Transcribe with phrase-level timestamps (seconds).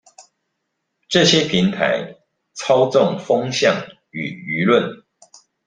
[1.09, 2.15] 這些平台
[2.55, 5.03] 操縱風向與輿論